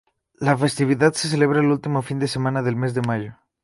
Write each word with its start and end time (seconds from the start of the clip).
La 0.39 0.57
festividad 0.57 1.13
se 1.13 1.27
celebra 1.29 1.59
el 1.59 1.67
último 1.67 2.01
fin 2.01 2.17
de 2.17 2.27
semana 2.27 2.63
del 2.63 2.75
mes 2.75 2.95
de 2.95 3.01
mayo. 3.03 3.35